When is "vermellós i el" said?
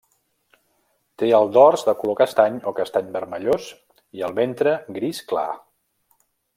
3.19-4.37